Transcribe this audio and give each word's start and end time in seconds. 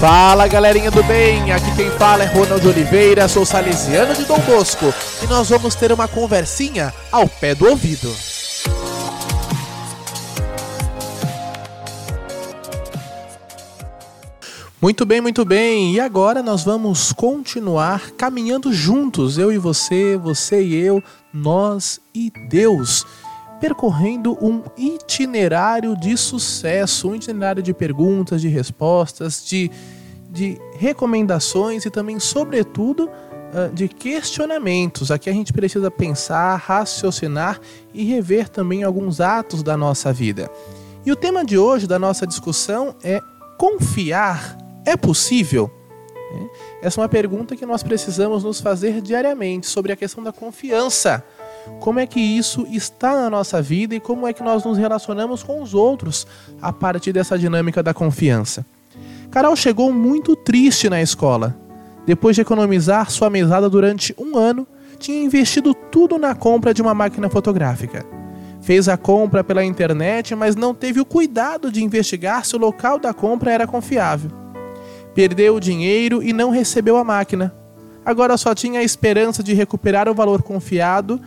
Fala 0.00 0.48
galerinha 0.48 0.90
do 0.90 1.02
bem, 1.02 1.52
aqui 1.52 1.76
quem 1.76 1.90
fala 1.90 2.24
é 2.24 2.26
Ronald 2.26 2.66
Oliveira, 2.66 3.28
sou 3.28 3.44
salesiano 3.44 4.14
de 4.14 4.24
Dom 4.24 4.38
Bosco. 4.38 4.86
E 5.22 5.26
nós 5.26 5.50
vamos 5.50 5.74
ter 5.74 5.92
uma 5.92 6.08
conversinha 6.08 6.90
ao 7.12 7.28
pé 7.28 7.54
do 7.54 7.68
ouvido. 7.68 8.10
Muito 14.80 15.04
bem, 15.04 15.20
muito 15.20 15.44
bem. 15.44 15.92
E 15.92 16.00
agora 16.00 16.42
nós 16.42 16.64
vamos 16.64 17.12
continuar 17.12 18.12
caminhando 18.12 18.72
juntos, 18.72 19.36
eu 19.36 19.52
e 19.52 19.58
você, 19.58 20.16
você 20.16 20.62
e 20.62 20.74
eu, 20.76 21.04
nós 21.30 22.00
e 22.14 22.32
Deus 22.48 23.04
percorrendo 23.60 24.36
um 24.40 24.62
itinerário 24.76 25.96
de 25.96 26.16
sucesso, 26.16 27.10
um 27.10 27.14
itinerário 27.14 27.62
de 27.62 27.74
perguntas, 27.74 28.40
de 28.40 28.48
respostas, 28.48 29.44
de, 29.44 29.70
de 30.30 30.58
recomendações 30.78 31.84
e 31.84 31.90
também, 31.90 32.18
sobretudo, 32.18 33.10
ah, 33.52 33.70
de 33.72 33.86
questionamentos. 33.86 35.10
Aqui 35.10 35.28
a 35.28 35.32
gente 35.32 35.52
precisa 35.52 35.90
pensar, 35.90 36.56
raciocinar 36.56 37.60
e 37.92 38.04
rever 38.04 38.48
também 38.48 38.82
alguns 38.82 39.20
atos 39.20 39.62
da 39.62 39.76
nossa 39.76 40.12
vida. 40.12 40.50
E 41.04 41.12
o 41.12 41.16
tema 41.16 41.44
de 41.44 41.58
hoje 41.58 41.86
da 41.86 41.98
nossa 41.98 42.26
discussão 42.26 42.94
é 43.02 43.20
confiar 43.58 44.58
é 44.84 44.96
possível? 44.96 45.70
Essa 46.80 47.00
é 47.00 47.02
uma 47.02 47.08
pergunta 47.08 47.56
que 47.56 47.66
nós 47.66 47.82
precisamos 47.82 48.44
nos 48.44 48.60
fazer 48.60 49.00
diariamente 49.00 49.66
sobre 49.66 49.92
a 49.92 49.96
questão 49.96 50.22
da 50.22 50.32
confiança 50.32 51.24
como 51.78 51.98
é 51.98 52.06
que 52.06 52.20
isso 52.20 52.66
está 52.70 53.14
na 53.14 53.30
nossa 53.30 53.60
vida 53.60 53.94
e 53.94 54.00
como 54.00 54.26
é 54.26 54.32
que 54.32 54.42
nós 54.42 54.64
nos 54.64 54.76
relacionamos 54.76 55.42
com 55.42 55.62
os 55.62 55.74
outros 55.74 56.26
a 56.60 56.72
partir 56.72 57.12
dessa 57.12 57.38
dinâmica 57.38 57.82
da 57.82 57.94
confiança. 57.94 58.64
Carol 59.30 59.54
chegou 59.54 59.92
muito 59.92 60.34
triste 60.34 60.90
na 60.90 61.00
escola. 61.00 61.56
Depois 62.04 62.34
de 62.34 62.42
economizar 62.42 63.10
sua 63.10 63.30
mesada 63.30 63.68
durante 63.70 64.14
um 64.18 64.36
ano, 64.36 64.66
tinha 64.98 65.22
investido 65.22 65.72
tudo 65.72 66.18
na 66.18 66.34
compra 66.34 66.74
de 66.74 66.82
uma 66.82 66.94
máquina 66.94 67.30
fotográfica. 67.30 68.04
Fez 68.60 68.88
a 68.88 68.96
compra 68.96 69.42
pela 69.42 69.64
internet, 69.64 70.34
mas 70.34 70.54
não 70.54 70.74
teve 70.74 71.00
o 71.00 71.04
cuidado 71.04 71.72
de 71.72 71.82
investigar 71.82 72.44
se 72.44 72.56
o 72.56 72.58
local 72.58 72.98
da 72.98 73.14
compra 73.14 73.52
era 73.52 73.66
confiável. 73.66 74.30
Perdeu 75.14 75.56
o 75.56 75.60
dinheiro 75.60 76.22
e 76.22 76.32
não 76.32 76.50
recebeu 76.50 76.96
a 76.96 77.04
máquina. 77.04 77.54
Agora 78.04 78.36
só 78.36 78.54
tinha 78.54 78.80
a 78.80 78.84
esperança 78.84 79.42
de 79.42 79.54
recuperar 79.54 80.08
o 80.08 80.14
valor 80.14 80.42
confiado 80.42 81.20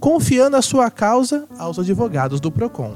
confiando 0.00 0.56
a 0.56 0.62
sua 0.62 0.90
causa 0.90 1.46
aos 1.58 1.78
advogados 1.78 2.40
do 2.40 2.50
Procon. 2.50 2.94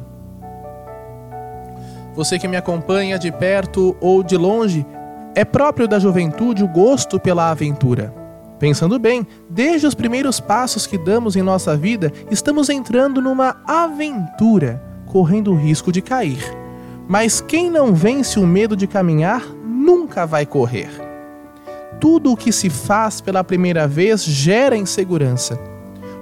Você 2.15 2.39
que 2.39 2.47
me 2.47 2.57
acompanha 2.57 3.19
de 3.19 3.33
perto 3.33 3.97
ou 4.01 4.23
de 4.23 4.37
longe, 4.37 4.87
é 5.35 5.45
próprio 5.45 5.89
da 5.89 5.99
juventude 5.99 6.63
o 6.63 6.69
gosto 6.69 7.19
pela 7.19 7.51
aventura. 7.51 8.15
Pensando 8.59 8.99
bem, 8.99 9.27
desde 9.49 9.87
os 9.87 9.95
primeiros 9.95 10.39
passos 10.39 10.87
que 10.87 10.99
damos 10.99 11.35
em 11.35 11.43
nossa 11.43 11.77
vida, 11.77 12.13
estamos 12.31 12.69
entrando 12.69 13.21
numa 13.21 13.57
aventura, 13.67 14.83
correndo 15.07 15.53
o 15.53 15.57
risco 15.57 15.91
de 15.91 16.01
cair. 16.03 16.45
Mas 17.09 17.41
quem 17.41 17.71
não 17.71 17.95
vence 17.95 18.39
o 18.39 18.47
medo 18.47 18.77
de 18.77 18.87
caminhar 18.87 19.43
nunca 19.65 20.27
vai 20.27 20.47
correr. 20.47 20.91
Tudo 21.99 22.33
o 22.33 22.37
que 22.37 22.53
se 22.53 22.71
faz 22.71 23.21
pela 23.21 23.43
primeira 23.43 23.89
vez 23.89 24.23
gera 24.23 24.77
insegurança 24.77 25.72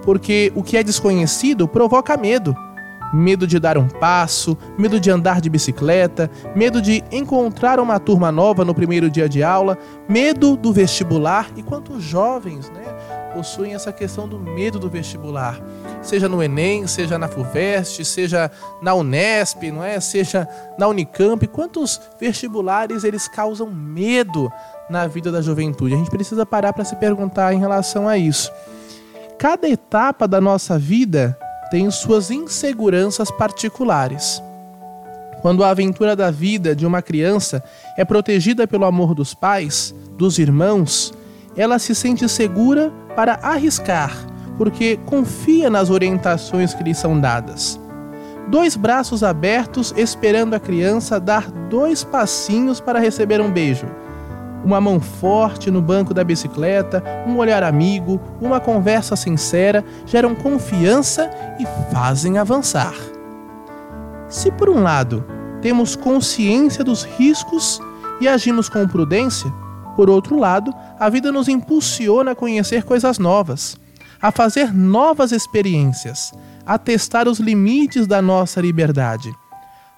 porque 0.02 0.52
o 0.54 0.62
que 0.62 0.76
é 0.76 0.82
desconhecido 0.82 1.68
provoca 1.68 2.16
medo. 2.16 2.54
Medo 3.12 3.44
de 3.44 3.58
dar 3.58 3.76
um 3.76 3.88
passo, 3.88 4.56
medo 4.78 5.00
de 5.00 5.10
andar 5.10 5.40
de 5.40 5.50
bicicleta, 5.50 6.30
medo 6.54 6.80
de 6.80 7.02
encontrar 7.10 7.80
uma 7.80 7.98
turma 7.98 8.30
nova 8.30 8.64
no 8.64 8.72
primeiro 8.72 9.10
dia 9.10 9.28
de 9.28 9.42
aula, 9.42 9.76
medo 10.08 10.56
do 10.56 10.72
vestibular. 10.72 11.50
E 11.56 11.62
quantos 11.62 12.04
jovens 12.04 12.70
né, 12.70 12.84
possuem 13.34 13.74
essa 13.74 13.92
questão 13.92 14.28
do 14.28 14.38
medo 14.38 14.78
do 14.78 14.88
vestibular? 14.88 15.60
Seja 16.02 16.28
no 16.28 16.40
Enem, 16.40 16.86
seja 16.86 17.18
na 17.18 17.26
FUVEST, 17.26 18.04
seja 18.04 18.48
na 18.80 18.94
Unesp, 18.94 19.64
não 19.72 19.82
é? 19.82 19.98
seja 19.98 20.48
na 20.78 20.86
Unicamp. 20.86 21.44
Quantos 21.48 22.00
vestibulares 22.20 23.02
eles 23.02 23.26
causam 23.26 23.68
medo 23.68 24.52
na 24.88 25.08
vida 25.08 25.32
da 25.32 25.42
juventude? 25.42 25.94
A 25.94 25.98
gente 25.98 26.10
precisa 26.10 26.46
parar 26.46 26.72
para 26.72 26.84
se 26.84 26.94
perguntar 26.94 27.52
em 27.52 27.58
relação 27.58 28.08
a 28.08 28.16
isso 28.16 28.52
cada 29.40 29.66
etapa 29.66 30.28
da 30.28 30.38
nossa 30.38 30.78
vida 30.78 31.34
tem 31.70 31.90
suas 31.90 32.30
inseguranças 32.30 33.30
particulares. 33.30 34.42
Quando 35.40 35.64
a 35.64 35.70
aventura 35.70 36.14
da 36.14 36.30
vida 36.30 36.76
de 36.76 36.84
uma 36.84 37.00
criança 37.00 37.64
é 37.96 38.04
protegida 38.04 38.68
pelo 38.68 38.84
amor 38.84 39.14
dos 39.14 39.32
pais, 39.32 39.94
dos 40.18 40.38
irmãos, 40.38 41.14
ela 41.56 41.78
se 41.78 41.94
sente 41.94 42.28
segura 42.28 42.92
para 43.16 43.36
arriscar, 43.36 44.14
porque 44.58 44.98
confia 45.06 45.70
nas 45.70 45.88
orientações 45.88 46.74
que 46.74 46.84
lhe 46.84 46.94
são 46.94 47.18
dadas. 47.18 47.80
Dois 48.48 48.76
braços 48.76 49.24
abertos 49.24 49.94
esperando 49.96 50.52
a 50.52 50.60
criança 50.60 51.18
dar 51.18 51.50
dois 51.50 52.04
passinhos 52.04 52.78
para 52.78 53.00
receber 53.00 53.40
um 53.40 53.50
beijo 53.50 53.86
uma 54.64 54.80
mão 54.80 55.00
forte 55.00 55.70
no 55.70 55.80
banco 55.80 56.12
da 56.12 56.22
bicicleta, 56.22 57.02
um 57.26 57.38
olhar 57.38 57.62
amigo, 57.62 58.20
uma 58.40 58.60
conversa 58.60 59.16
sincera 59.16 59.84
geram 60.06 60.34
confiança 60.34 61.30
e 61.58 61.66
fazem 61.92 62.38
avançar. 62.38 62.94
Se 64.28 64.50
por 64.50 64.68
um 64.68 64.82
lado 64.82 65.24
temos 65.60 65.96
consciência 65.96 66.84
dos 66.84 67.04
riscos 67.04 67.80
e 68.20 68.28
agimos 68.28 68.68
com 68.68 68.86
prudência, 68.86 69.52
por 69.96 70.08
outro 70.08 70.38
lado, 70.38 70.72
a 70.98 71.08
vida 71.08 71.32
nos 71.32 71.48
impulsiona 71.48 72.30
a 72.30 72.34
conhecer 72.34 72.84
coisas 72.84 73.18
novas, 73.18 73.76
a 74.22 74.30
fazer 74.30 74.72
novas 74.72 75.32
experiências, 75.32 76.32
a 76.64 76.78
testar 76.78 77.26
os 77.26 77.40
limites 77.40 78.06
da 78.06 78.22
nossa 78.22 78.60
liberdade. 78.60 79.34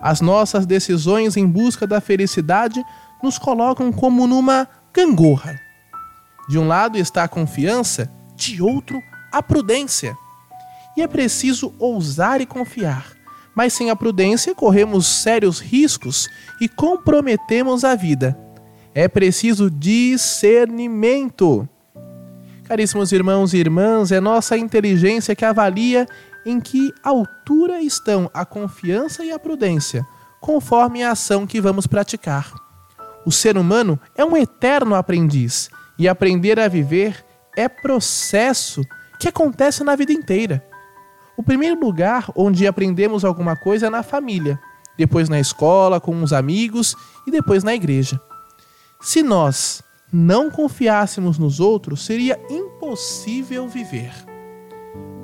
As 0.01 0.21
nossas 0.21 0.67
decisões 0.67 1.37
em 1.37 1.47
busca 1.47 1.87
da 1.87 2.01
felicidade 2.01 2.83
nos 3.22 3.38
colocam 3.38 3.93
como 3.93 4.27
numa 4.27 4.69
gangorra. 4.93 5.59
De 6.49 6.59
um 6.59 6.66
lado 6.66 6.99
está 6.99 7.25
a 7.25 7.28
confiança, 7.28 8.10
de 8.34 8.60
outro, 8.60 9.00
a 9.33 9.43
prudência. 9.43 10.16
E 10.97 11.03
é 11.03 11.06
preciso 11.06 11.72
ousar 11.78 12.41
e 12.41 12.47
confiar, 12.47 13.06
mas 13.55 13.72
sem 13.72 13.88
a 13.91 13.97
prudência 13.97 14.55
corremos 14.55 15.06
sérios 15.06 15.60
riscos 15.60 16.28
e 16.60 16.69
comprometemos 16.69 17.84
a 17.84 17.94
vida. 17.94 18.38
É 18.94 19.09
preciso 19.09 19.71
discernimento. 19.71 21.66
Caríssimos 22.65 23.12
irmãos 23.12 23.54
e 23.54 23.59
irmãs, 23.59 24.12
é 24.12 24.21
nossa 24.21 24.56
inteligência 24.56 25.34
que 25.34 25.44
avalia 25.44 26.06
em 26.44 26.60
que 26.60 26.93
altura 27.03 27.81
estão 27.81 28.31
a 28.34 28.44
confiança 28.44 29.25
e 29.25 29.33
a 29.33 29.39
prudência, 29.39 30.06
conforme 30.41 31.03
a 31.03 31.12
ação 31.12 31.47
que 31.47 31.60
vamos 31.60 31.87
praticar. 31.87 32.62
O 33.25 33.31
ser 33.31 33.56
humano 33.56 33.99
é 34.16 34.25
um 34.25 34.37
eterno 34.37 34.94
aprendiz 34.94 35.71
e 35.99 36.09
aprender 36.09 36.59
a 36.59 36.69
viver 36.69 37.25
é 37.56 37.69
processo 37.69 38.83
que 39.19 39.28
acontece 39.28 39.84
na 39.84 39.94
vida 39.94 40.12
inteira. 40.12 40.65
O 41.37 41.43
primeiro 41.43 41.78
lugar 41.78 42.31
onde 42.34 42.66
aprendemos 42.66 43.25
alguma 43.25 43.56
coisa 43.56 43.87
é 43.87 43.91
na 43.91 44.03
família, 44.03 44.59
depois 44.99 45.28
na 45.28 45.38
escola, 45.38 46.00
com 46.00 46.22
os 46.22 46.33
amigos 46.33 46.97
e 47.27 47.31
depois 47.31 47.62
na 47.62 47.75
igreja. 47.75 48.21
Se 49.00 49.22
nós 49.22 49.83
não 50.12 50.50
confiássemos 50.50 51.39
nos 51.39 51.60
outros, 51.60 52.04
seria 52.04 52.39
impossível 52.50 53.66
viver. 53.69 54.12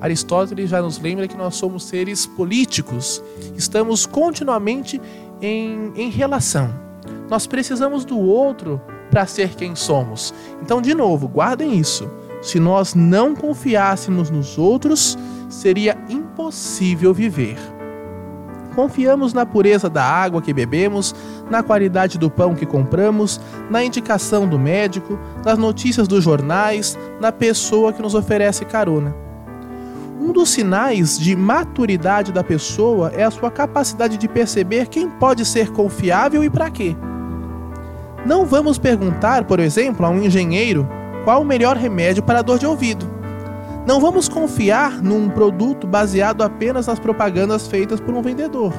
Aristóteles 0.01 0.71
já 0.71 0.81
nos 0.81 0.99
lembra 0.99 1.27
que 1.27 1.37
nós 1.37 1.57
somos 1.57 1.85
seres 1.85 2.25
políticos, 2.25 3.23
estamos 3.57 4.07
continuamente 4.07 5.01
em, 5.43 5.93
em 5.97 6.09
relação. 6.09 6.88
Nós 7.31 7.47
precisamos 7.47 8.05
do 8.05 8.19
outro 8.19 8.81
para 9.11 9.27
ser 9.27 9.55
quem 9.55 9.75
somos. 9.75 10.35
Então, 10.63 10.81
de 10.81 10.95
novo, 10.95 11.29
guardem 11.29 11.79
isso. 11.79 12.11
Se 12.41 12.61
nós 12.61 12.95
não 12.95 13.35
confiássemos 13.35 14.31
nos 14.31 14.57
outros, 14.59 15.19
seria 15.49 15.99
impossível 16.09 17.13
viver. 17.13 17.59
Confiamos 18.75 19.33
na 19.33 19.45
pureza 19.45 19.91
da 19.91 20.05
água 20.05 20.41
que 20.41 20.53
bebemos, 20.53 21.13
na 21.51 21.65
qualidade 21.65 22.17
do 22.17 22.31
pão 22.31 22.55
que 22.55 22.65
compramos, 22.65 23.41
na 23.69 23.83
indicação 23.83 24.47
do 24.47 24.57
médico, 24.57 25.19
nas 25.45 25.59
notícias 25.59 26.07
dos 26.07 26.23
jornais, 26.23 26.97
na 27.21 27.33
pessoa 27.33 27.93
que 27.93 28.01
nos 28.01 28.15
oferece 28.15 28.65
carona. 28.65 29.15
Um 30.21 30.33
dos 30.33 30.51
sinais 30.51 31.19
de 31.19 31.35
maturidade 31.35 32.31
da 32.31 32.45
pessoa 32.45 33.11
é 33.17 33.25
a 33.25 33.31
sua 33.31 33.51
capacidade 33.51 34.17
de 34.17 34.29
perceber 34.29 34.87
quem 34.87 35.11
pode 35.11 35.45
ser 35.45 35.73
confiável 35.73 36.45
e 36.45 36.51
para 36.51 36.71
quê. 36.71 36.97
Não 38.27 38.45
vamos 38.45 38.79
perguntar, 38.79 39.45
por 39.45 39.61
exemplo, 39.61 40.05
a 40.05 40.11
um 40.11 40.23
engenheiro 40.23 40.89
qual 41.25 41.43
o 41.43 41.45
melhor 41.45 41.77
remédio 41.77 42.23
para 42.23 42.41
a 42.41 42.43
dor 42.43 42.59
de 42.59 42.67
ouvido. 42.67 43.09
Não 43.87 44.01
vamos 44.01 44.29
confiar 44.29 45.03
num 45.03 45.29
produto 45.29 45.87
baseado 45.87 46.43
apenas 46.43 46.87
nas 46.87 46.99
propagandas 46.99 47.67
feitas 47.67 48.01
por 48.01 48.15
um 48.15 48.21
vendedor. 48.21 48.73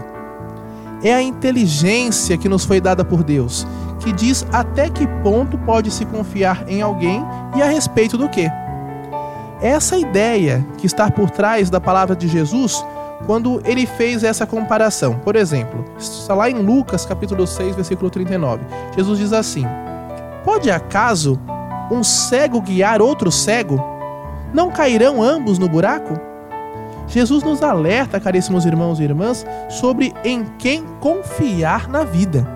É 1.02 1.14
a 1.14 1.22
inteligência 1.22 2.38
que 2.38 2.50
nos 2.50 2.66
foi 2.66 2.82
dada 2.82 3.06
por 3.06 3.24
Deus, 3.24 3.66
que 4.00 4.12
diz 4.12 4.46
até 4.52 4.90
que 4.90 5.08
ponto 5.24 5.58
pode 5.60 5.90
se 5.90 6.06
confiar 6.06 6.64
em 6.68 6.82
alguém 6.82 7.24
e 7.56 7.62
a 7.62 7.66
respeito 7.66 8.18
do 8.18 8.30
que. 8.30 8.50
Essa 9.62 9.98
ideia 9.98 10.66
que 10.78 10.86
está 10.86 11.10
por 11.10 11.30
trás 11.30 11.70
da 11.70 11.82
palavra 11.82 12.16
de 12.16 12.28
Jesus 12.28 12.86
quando 13.26 13.62
ele 13.66 13.86
fez 13.86 14.24
essa 14.24 14.46
comparação. 14.46 15.20
Por 15.20 15.36
exemplo, 15.36 15.86
está 15.98 16.34
lá 16.34 16.50
em 16.50 16.62
Lucas 16.62 17.06
capítulo 17.06 17.46
6, 17.46 17.76
versículo 17.76 18.10
39. 18.10 18.64
Jesus 18.96 19.20
diz 19.20 19.34
assim: 19.34 19.66
Pode 20.44 20.72
acaso 20.72 21.40
um 21.92 22.04
cego 22.04 22.62
guiar 22.62 23.02
outro 23.02 23.32
cego? 23.32 23.80
Não 24.54 24.72
cairão 24.72 25.22
ambos 25.22 25.60
no 25.60 25.70
buraco? 25.70 26.20
Jesus 27.08 27.44
nos 27.44 27.64
alerta, 27.64 28.20
caríssimos 28.20 28.66
irmãos 28.66 29.00
e 29.00 29.04
irmãs, 29.04 29.46
sobre 29.68 30.14
em 30.24 30.46
quem 30.60 30.86
confiar 31.00 31.88
na 31.88 32.04
vida. 32.04 32.48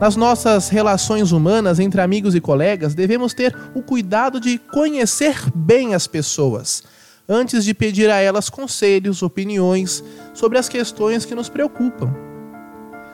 Nas 0.00 0.14
nossas 0.14 0.68
relações 0.68 1.32
humanas 1.32 1.80
entre 1.80 2.00
amigos 2.00 2.36
e 2.36 2.40
colegas, 2.40 2.94
devemos 2.94 3.34
ter 3.34 3.52
o 3.74 3.82
cuidado 3.82 4.38
de 4.38 4.56
conhecer 4.58 5.36
bem 5.52 5.92
as 5.92 6.06
pessoas, 6.06 6.84
antes 7.28 7.62
de 7.64 7.74
pedir 7.74 8.10
a 8.10 8.16
elas 8.16 8.48
conselhos, 8.48 9.22
opiniões 9.22 10.02
sobre 10.32 10.56
as 10.56 10.68
questões 10.68 11.26
que 11.26 11.34
nos 11.34 11.50
preocupam. 11.50 12.10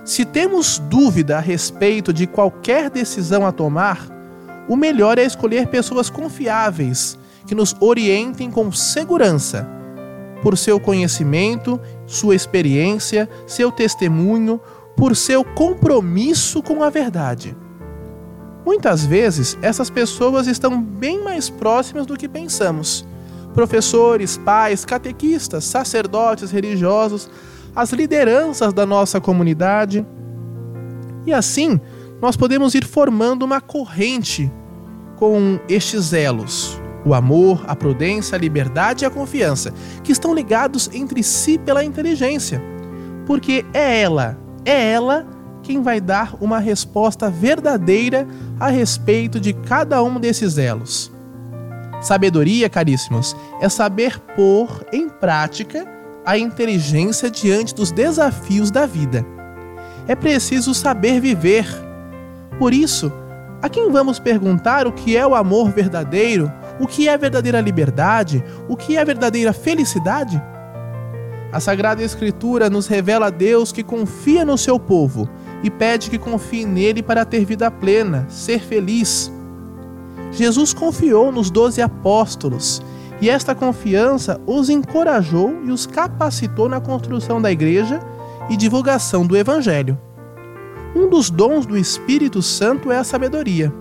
Se 0.04 0.24
temos 0.24 0.78
dúvida 0.78 1.36
a 1.38 1.40
respeito 1.40 2.12
de 2.12 2.26
qualquer 2.26 2.90
decisão 2.90 3.44
a 3.44 3.50
tomar, 3.50 4.06
o 4.68 4.76
melhor 4.76 5.18
é 5.18 5.24
escolher 5.24 5.66
pessoas 5.66 6.08
confiáveis 6.08 7.18
que 7.46 7.54
nos 7.54 7.74
orientem 7.80 8.50
com 8.50 8.70
segurança, 8.70 9.68
por 10.42 10.56
seu 10.56 10.78
conhecimento, 10.78 11.80
sua 12.06 12.34
experiência, 12.34 13.28
seu 13.46 13.72
testemunho, 13.72 14.60
por 14.96 15.16
seu 15.16 15.42
compromisso 15.42 16.62
com 16.62 16.82
a 16.82 16.90
verdade. 16.90 17.56
Muitas 18.64 19.04
vezes, 19.04 19.58
essas 19.60 19.90
pessoas 19.90 20.46
estão 20.46 20.80
bem 20.80 21.22
mais 21.22 21.50
próximas 21.50 22.06
do 22.06 22.16
que 22.16 22.28
pensamos. 22.28 23.04
Professores, 23.54 24.36
pais, 24.36 24.84
catequistas, 24.84 25.64
sacerdotes 25.64 26.50
religiosos, 26.50 27.30
as 27.74 27.92
lideranças 27.92 28.72
da 28.72 28.84
nossa 28.84 29.20
comunidade. 29.20 30.04
E 31.24 31.32
assim, 31.32 31.80
nós 32.20 32.36
podemos 32.36 32.74
ir 32.74 32.84
formando 32.84 33.44
uma 33.44 33.60
corrente 33.60 34.52
com 35.16 35.58
estes 35.68 36.12
elos: 36.12 36.80
o 37.04 37.14
amor, 37.14 37.64
a 37.66 37.76
prudência, 37.76 38.36
a 38.36 38.38
liberdade 38.38 39.04
e 39.04 39.06
a 39.06 39.10
confiança, 39.10 39.72
que 40.02 40.12
estão 40.12 40.34
ligados 40.34 40.90
entre 40.92 41.22
si 41.22 41.58
pela 41.58 41.84
inteligência. 41.84 42.62
Porque 43.26 43.64
é 43.72 44.02
ela, 44.02 44.38
é 44.64 44.92
ela 44.92 45.26
quem 45.62 45.80
vai 45.80 46.00
dar 46.00 46.34
uma 46.40 46.58
resposta 46.58 47.30
verdadeira 47.30 48.26
a 48.60 48.68
respeito 48.68 49.40
de 49.40 49.52
cada 49.52 50.02
um 50.02 50.20
desses 50.20 50.58
elos. 50.58 51.13
Sabedoria, 52.04 52.68
caríssimos, 52.68 53.34
é 53.62 53.68
saber 53.70 54.18
pôr 54.36 54.84
em 54.92 55.08
prática 55.08 55.86
a 56.22 56.36
inteligência 56.36 57.30
diante 57.30 57.74
dos 57.74 57.90
desafios 57.90 58.70
da 58.70 58.84
vida. 58.84 59.24
É 60.06 60.14
preciso 60.14 60.74
saber 60.74 61.18
viver. 61.18 61.66
Por 62.58 62.74
isso, 62.74 63.10
a 63.62 63.70
quem 63.70 63.90
vamos 63.90 64.18
perguntar 64.18 64.86
o 64.86 64.92
que 64.92 65.16
é 65.16 65.26
o 65.26 65.34
amor 65.34 65.70
verdadeiro, 65.70 66.52
o 66.78 66.86
que 66.86 67.08
é 67.08 67.14
a 67.14 67.16
verdadeira 67.16 67.58
liberdade, 67.58 68.44
o 68.68 68.76
que 68.76 68.98
é 68.98 69.00
a 69.00 69.04
verdadeira 69.04 69.54
felicidade? 69.54 70.40
A 71.50 71.58
Sagrada 71.58 72.02
Escritura 72.02 72.68
nos 72.68 72.86
revela 72.86 73.30
Deus 73.30 73.72
que 73.72 73.82
confia 73.82 74.44
no 74.44 74.58
seu 74.58 74.78
povo 74.78 75.26
e 75.62 75.70
pede 75.70 76.10
que 76.10 76.18
confie 76.18 76.66
nele 76.66 77.02
para 77.02 77.24
ter 77.24 77.46
vida 77.46 77.70
plena, 77.70 78.26
ser 78.28 78.60
feliz. 78.60 79.32
Jesus 80.34 80.74
confiou 80.74 81.30
nos 81.30 81.50
doze 81.50 81.80
apóstolos 81.80 82.82
e 83.20 83.30
esta 83.30 83.54
confiança 83.54 84.40
os 84.46 84.68
encorajou 84.68 85.62
e 85.64 85.70
os 85.70 85.86
capacitou 85.86 86.68
na 86.68 86.80
construção 86.80 87.40
da 87.40 87.50
igreja 87.50 88.00
e 88.50 88.56
divulgação 88.56 89.26
do 89.26 89.36
Evangelho. 89.36 89.96
Um 90.94 91.08
dos 91.08 91.30
dons 91.30 91.64
do 91.66 91.76
Espírito 91.76 92.42
Santo 92.42 92.90
é 92.90 92.98
a 92.98 93.04
sabedoria. 93.04 93.72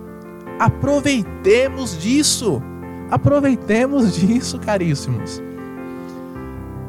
Aproveitemos 0.60 1.98
disso! 1.98 2.62
Aproveitemos 3.10 4.14
disso, 4.16 4.60
caríssimos. 4.60 5.42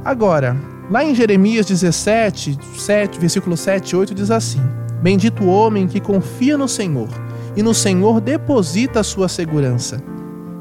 Agora, 0.04 0.56
lá 0.90 1.02
em 1.02 1.14
Jeremias 1.14 1.66
17, 1.66 2.58
7, 2.76 3.18
versículo 3.18 3.56
7 3.56 3.90
e 3.90 3.96
8 3.96 4.14
diz 4.14 4.30
assim: 4.30 4.60
Bendito 5.02 5.44
o 5.44 5.48
homem 5.48 5.86
que 5.86 6.00
confia 6.00 6.56
no 6.56 6.68
Senhor 6.68 7.08
e 7.56 7.62
no 7.62 7.74
Senhor 7.74 8.20
deposita 8.20 9.00
a 9.00 9.04
sua 9.04 9.28
segurança. 9.28 10.02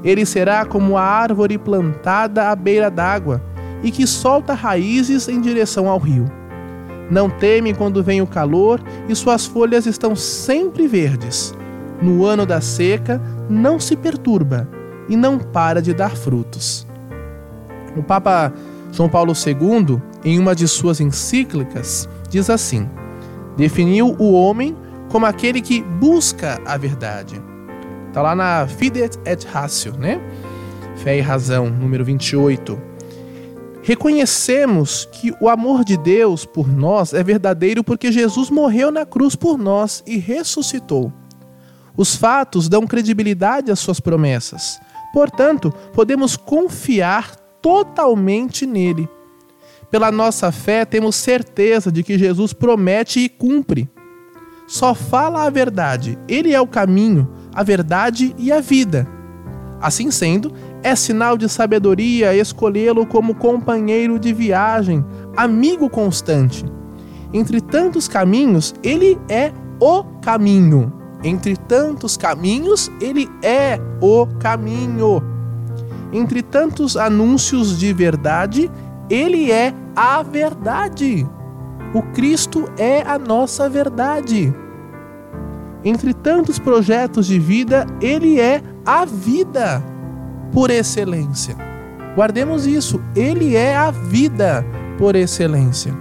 Ele 0.03 0.25
será 0.25 0.65
como 0.65 0.97
a 0.97 1.03
árvore 1.03 1.57
plantada 1.57 2.49
à 2.49 2.55
beira 2.55 2.91
d'água 2.91 3.41
e 3.81 3.91
que 3.91 4.05
solta 4.05 4.53
raízes 4.53 5.27
em 5.27 5.39
direção 5.39 5.87
ao 5.89 5.97
rio. 5.97 6.25
Não 7.09 7.29
teme 7.29 7.73
quando 7.73 8.03
vem 8.03 8.21
o 8.21 8.27
calor 8.27 8.81
e 9.07 9.15
suas 9.15 9.45
folhas 9.45 9.85
estão 9.85 10.15
sempre 10.15 10.87
verdes. 10.87 11.53
No 12.01 12.25
ano 12.25 12.45
da 12.45 12.59
seca, 12.59 13.21
não 13.49 13.79
se 13.79 13.95
perturba 13.95 14.67
e 15.07 15.15
não 15.15 15.37
para 15.37 15.81
de 15.81 15.93
dar 15.93 16.15
frutos. 16.15 16.87
O 17.95 18.03
Papa 18.03 18.51
João 18.91 19.09
Paulo 19.09 19.33
II, 19.33 20.01
em 20.23 20.39
uma 20.39 20.55
de 20.55 20.67
suas 20.67 20.99
encíclicas, 20.99 22.07
diz 22.29 22.49
assim: 22.49 22.89
definiu 23.55 24.15
o 24.17 24.33
homem 24.33 24.75
como 25.13 25.27
aquele 25.27 25.61
que 25.61 25.83
busca 25.83 26.59
a 26.65 26.75
verdade. 26.75 27.39
Está 28.07 28.23
lá 28.23 28.35
na 28.35 28.67
Fidet 28.67 29.15
et 29.27 29.45
Ratio, 29.45 29.95
né? 29.95 30.19
Fé 30.95 31.19
e 31.19 31.21
Razão, 31.21 31.69
número 31.69 32.03
28. 32.03 32.81
Reconhecemos 33.83 35.07
que 35.11 35.31
o 35.39 35.47
amor 35.47 35.85
de 35.85 35.97
Deus 35.97 36.45
por 36.47 36.67
nós 36.67 37.13
é 37.13 37.21
verdadeiro 37.21 37.83
porque 37.83 38.11
Jesus 38.11 38.49
morreu 38.49 38.91
na 38.91 39.05
cruz 39.05 39.35
por 39.35 39.55
nós 39.55 40.03
e 40.07 40.17
ressuscitou. 40.17 41.13
Os 41.95 42.15
fatos 42.15 42.67
dão 42.67 42.87
credibilidade 42.87 43.71
às 43.71 43.77
suas 43.77 43.99
promessas. 43.99 44.79
Portanto, 45.13 45.71
podemos 45.93 46.35
confiar 46.35 47.35
totalmente 47.61 48.65
nele. 48.65 49.07
Pela 49.91 50.11
nossa 50.11 50.51
fé, 50.51 50.85
temos 50.85 51.15
certeza 51.15 51.91
de 51.91 52.01
que 52.01 52.17
Jesus 52.17 52.51
promete 52.51 53.19
e 53.19 53.29
cumpre 53.29 53.87
só 54.67 54.93
fala 54.93 55.43
a 55.43 55.49
verdade. 55.49 56.17
Ele 56.27 56.53
é 56.53 56.61
o 56.61 56.67
caminho, 56.67 57.29
a 57.53 57.63
verdade 57.63 58.33
e 58.37 58.51
a 58.51 58.61
vida. 58.61 59.07
Assim 59.81 60.09
sendo, 60.11 60.53
é 60.81 60.95
sinal 60.95 61.37
de 61.37 61.49
sabedoria 61.49 62.35
escolhê-lo 62.35 63.05
como 63.05 63.35
companheiro 63.35 64.17
de 64.17 64.33
viagem, 64.33 65.03
amigo 65.35 65.89
constante. 65.89 66.65
Entre 67.33 67.59
tantos 67.59 68.07
caminhos, 68.07 68.73
ele 68.83 69.19
é 69.27 69.51
o 69.79 70.03
caminho. 70.21 70.93
Entre 71.23 71.55
tantos 71.55 72.15
caminhos, 72.15 72.91
ele 73.01 73.29
é 73.41 73.79
o 74.01 74.27
caminho. 74.39 75.21
Entre 76.11 76.41
tantos 76.41 76.95
anúncios 76.95 77.79
de 77.79 77.91
verdade, 77.91 78.69
ele 79.09 79.51
é 79.51 79.73
a 79.95 80.21
verdade. 80.21 81.27
O 81.93 82.01
Cristo 82.01 82.67
é 82.77 83.01
a 83.01 83.19
nossa 83.19 83.69
verdade. 83.69 84.53
Entre 85.83 86.13
tantos 86.13 86.57
projetos 86.57 87.27
de 87.27 87.37
vida, 87.37 87.85
Ele 88.01 88.39
é 88.39 88.61
a 88.85 89.05
vida 89.05 89.83
por 90.51 90.71
excelência. 90.71 91.55
Guardemos 92.15 92.65
isso, 92.65 92.99
Ele 93.15 93.55
é 93.55 93.75
a 93.75 93.91
vida 93.91 94.65
por 94.97 95.15
excelência. 95.15 95.93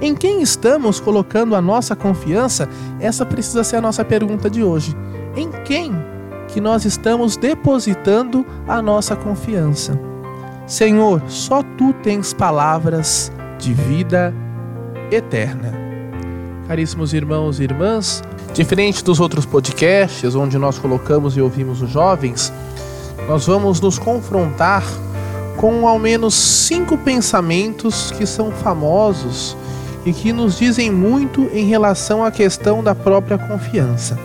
Em 0.00 0.14
quem 0.14 0.40
estamos 0.40 0.98
colocando 0.98 1.54
a 1.54 1.60
nossa 1.60 1.94
confiança? 1.94 2.68
Essa 2.98 3.26
precisa 3.26 3.62
ser 3.62 3.76
a 3.76 3.80
nossa 3.82 4.04
pergunta 4.04 4.48
de 4.48 4.64
hoje. 4.64 4.96
Em 5.36 5.50
quem 5.64 5.92
que 6.48 6.60
nós 6.60 6.84
estamos 6.84 7.36
depositando 7.36 8.44
a 8.66 8.80
nossa 8.80 9.14
confiança? 9.14 10.00
Senhor, 10.66 11.22
só 11.28 11.62
tu 11.76 11.92
tens 12.02 12.32
palavras 12.32 13.30
de 13.60 13.74
vida 13.74 14.34
eterna. 15.10 15.72
Caríssimos 16.66 17.12
irmãos 17.12 17.60
e 17.60 17.64
irmãs, 17.64 18.22
diferente 18.54 19.04
dos 19.04 19.20
outros 19.20 19.44
podcasts 19.44 20.34
onde 20.34 20.56
nós 20.56 20.78
colocamos 20.78 21.36
e 21.36 21.40
ouvimos 21.40 21.82
os 21.82 21.90
jovens, 21.90 22.52
nós 23.28 23.46
vamos 23.46 23.80
nos 23.80 23.98
confrontar 23.98 24.82
com 25.56 25.86
ao 25.86 25.98
menos 25.98 26.34
cinco 26.34 26.96
pensamentos 26.96 28.10
que 28.12 28.24
são 28.24 28.50
famosos 28.50 29.56
e 30.06 30.12
que 30.12 30.32
nos 30.32 30.58
dizem 30.58 30.90
muito 30.90 31.42
em 31.52 31.66
relação 31.66 32.24
à 32.24 32.30
questão 32.30 32.82
da 32.82 32.94
própria 32.94 33.36
confiança. 33.36 34.18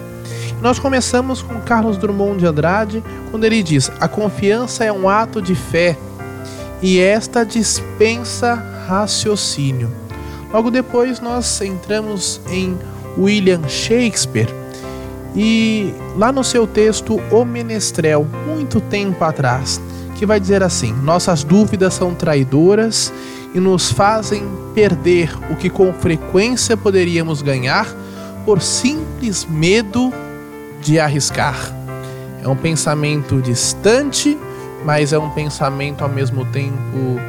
Nós 0.61 0.79
começamos 0.79 1.41
com 1.41 1.59
Carlos 1.61 1.97
Drummond 1.97 2.39
de 2.39 2.45
Andrade, 2.45 3.03
quando 3.29 3.43
ele 3.43 3.61
diz: 3.61 3.91
a 3.99 4.07
confiança 4.07 4.85
é 4.85 4.91
um 4.91 5.09
ato 5.09 5.41
de 5.41 5.53
fé 5.53 5.97
e 6.81 6.99
esta 6.99 7.45
dispensa 7.45 8.74
raciocínio. 8.87 9.91
Logo 10.53 10.71
depois 10.71 11.19
nós 11.19 11.61
entramos 11.61 12.39
em 12.49 12.77
William 13.17 13.67
Shakespeare. 13.67 14.47
E 15.35 15.93
lá 16.15 16.31
no 16.31 16.43
seu 16.43 16.65
texto 16.65 17.19
O 17.29 17.43
Menestrel, 17.43 18.25
muito 18.47 18.79
tempo 18.79 19.21
atrás, 19.23 19.81
que 20.15 20.25
vai 20.25 20.39
dizer 20.39 20.63
assim: 20.63 20.93
Nossas 20.93 21.43
dúvidas 21.43 21.93
são 21.93 22.15
traidoras 22.15 23.11
e 23.53 23.59
nos 23.59 23.91
fazem 23.91 24.43
perder 24.73 25.35
o 25.51 25.55
que 25.55 25.69
com 25.69 25.91
frequência 25.93 26.77
poderíamos 26.77 27.41
ganhar 27.41 27.87
por 28.45 28.61
simples 28.61 29.45
medo 29.49 30.13
de 30.81 30.99
arriscar. 30.99 31.55
É 32.41 32.47
um 32.47 32.55
pensamento 32.55 33.41
distante, 33.41 34.37
mas 34.85 35.11
é 35.11 35.17
um 35.17 35.31
pensamento 35.31 36.03
ao 36.03 36.09
mesmo 36.09 36.45
tempo 36.45 37.19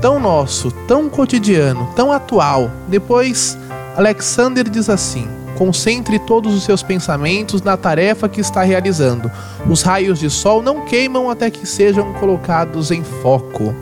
tão 0.00 0.18
nosso, 0.18 0.70
tão 0.86 1.08
cotidiano, 1.08 1.88
tão 1.94 2.12
atual. 2.12 2.70
Depois, 2.88 3.58
Alexander 3.96 4.68
diz 4.68 4.88
assim: 4.88 5.28
concentre 5.56 6.18
todos 6.18 6.54
os 6.54 6.62
seus 6.62 6.82
pensamentos 6.82 7.62
na 7.62 7.76
tarefa 7.76 8.28
que 8.28 8.40
está 8.40 8.62
realizando. 8.62 9.30
Os 9.68 9.82
raios 9.82 10.20
de 10.20 10.30
sol 10.30 10.62
não 10.62 10.84
queimam 10.84 11.28
até 11.28 11.50
que 11.50 11.66
sejam 11.66 12.12
colocados 12.14 12.90
em 12.90 13.02
foco. 13.02 13.74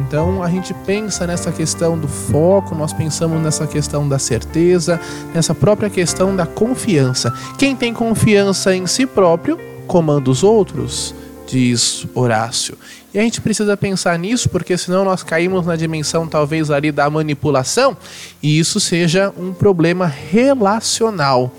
Então 0.00 0.42
a 0.42 0.48
gente 0.48 0.72
pensa 0.72 1.26
nessa 1.26 1.50
questão 1.50 1.98
do 1.98 2.06
foco, 2.06 2.74
nós 2.74 2.92
pensamos 2.92 3.42
nessa 3.42 3.66
questão 3.66 4.08
da 4.08 4.18
certeza, 4.18 5.00
nessa 5.34 5.54
própria 5.54 5.90
questão 5.90 6.36
da 6.36 6.46
confiança. 6.46 7.32
Quem 7.58 7.74
tem 7.74 7.92
confiança 7.92 8.74
em 8.74 8.86
si 8.86 9.06
próprio 9.06 9.58
comanda 9.86 10.30
os 10.30 10.44
outros, 10.44 11.14
diz 11.48 12.06
Horácio. 12.14 12.76
E 13.12 13.18
a 13.18 13.22
gente 13.22 13.40
precisa 13.40 13.76
pensar 13.76 14.18
nisso 14.18 14.48
porque 14.48 14.76
senão 14.76 15.04
nós 15.04 15.22
caímos 15.22 15.66
na 15.66 15.76
dimensão 15.76 16.28
talvez 16.28 16.70
ali 16.70 16.92
da 16.92 17.08
manipulação 17.08 17.96
e 18.42 18.58
isso 18.58 18.78
seja 18.78 19.32
um 19.36 19.52
problema 19.52 20.06
relacional. 20.06 21.52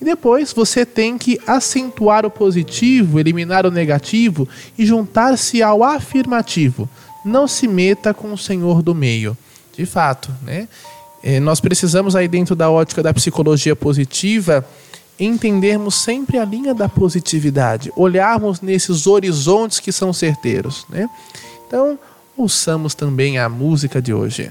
E 0.00 0.04
depois 0.04 0.52
você 0.52 0.86
tem 0.86 1.18
que 1.18 1.40
acentuar 1.44 2.24
o 2.24 2.30
positivo, 2.30 3.18
eliminar 3.18 3.66
o 3.66 3.70
negativo 3.70 4.48
e 4.78 4.86
juntar-se 4.86 5.62
ao 5.62 5.82
afirmativo 5.82 6.88
não 7.24 7.48
se 7.48 7.66
meta 7.66 8.14
com 8.14 8.32
o 8.32 8.38
senhor 8.38 8.80
do 8.80 8.94
meio. 8.94 9.36
De 9.76 9.84
fato, 9.84 10.32
né? 10.42 10.68
É, 11.22 11.40
nós 11.40 11.60
precisamos 11.60 12.14
aí 12.14 12.28
dentro 12.28 12.54
da 12.54 12.70
ótica 12.70 13.02
da 13.02 13.12
psicologia 13.12 13.74
positiva 13.74 14.64
entendermos 15.18 15.96
sempre 15.96 16.38
a 16.38 16.44
linha 16.44 16.74
da 16.74 16.88
positividade, 16.88 17.92
olharmos 17.96 18.60
nesses 18.60 19.06
horizontes 19.06 19.80
que 19.80 19.90
são 19.90 20.12
certeiros, 20.12 20.86
né? 20.88 21.08
Então, 21.66 21.98
ouçamos 22.36 22.94
também 22.94 23.38
a 23.38 23.48
música 23.48 24.00
de 24.00 24.14
hoje. 24.14 24.50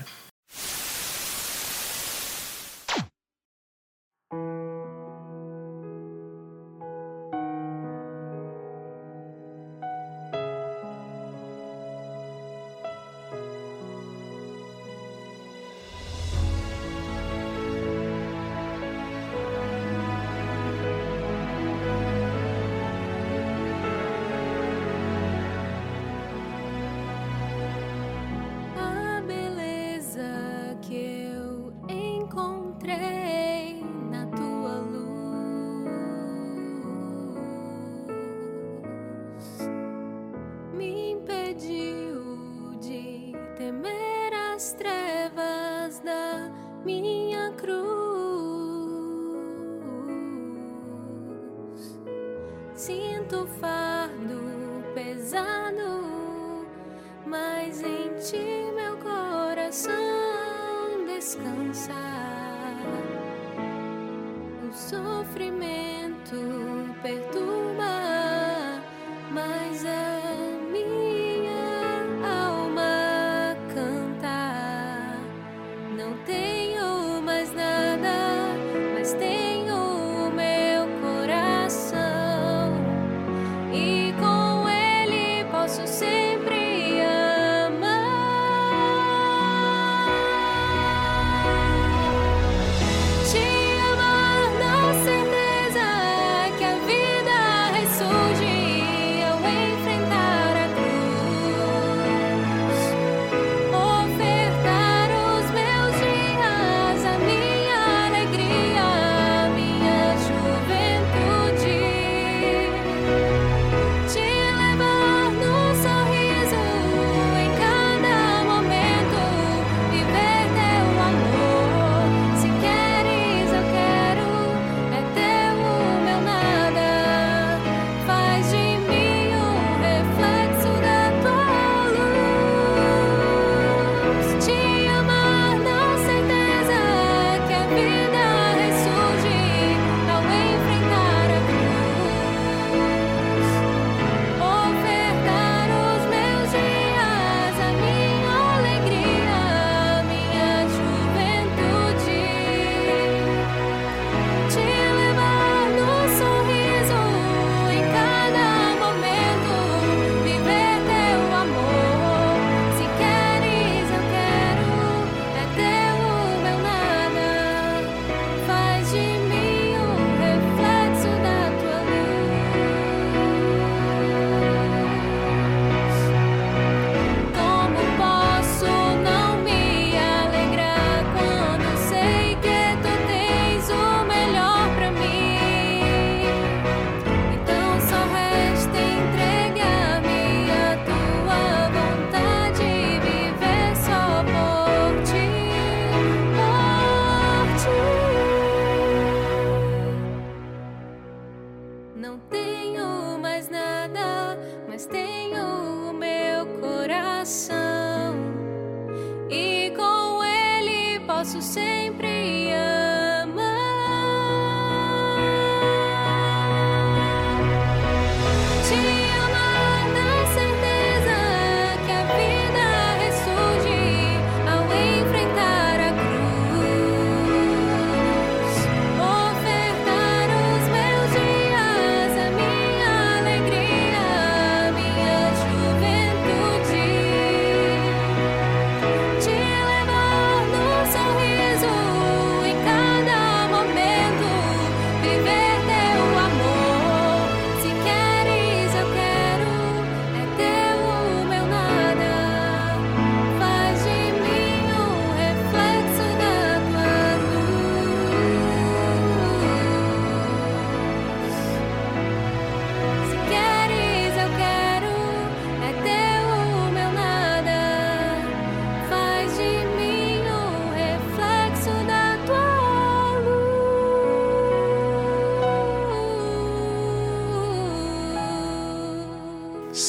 me. 46.87 47.16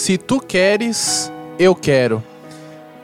Se 0.08 0.16
tu 0.16 0.40
queres, 0.40 1.30
eu 1.58 1.74
quero. 1.74 2.24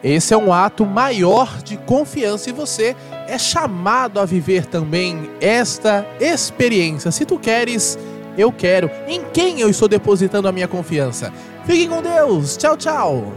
Esse 0.03 0.33
é 0.33 0.39
um 0.39 0.51
ato 0.55 0.87
maior 0.87 1.61
de 1.63 1.77
confiança 1.77 2.49
e 2.49 2.53
você 2.55 2.97
é 3.29 3.37
chamado 3.37 4.19
a 4.19 4.25
viver 4.25 4.65
também 4.65 5.29
esta 5.39 6.07
experiência. 6.19 7.11
Se 7.11 7.27
tu 7.27 7.39
queres, 7.39 7.99
eu 8.39 8.51
quero. 8.51 8.91
Em 9.07 9.21
quem 9.35 9.61
eu 9.61 9.69
estou 9.69 9.87
depositando 9.87 10.49
a 10.49 10.53
minha 10.53 10.67
confiança? 10.67 11.31
Fique 11.67 11.87
com 11.87 12.01
Deus. 12.01 12.57
Tchau, 12.57 12.75
tchau. 12.75 13.35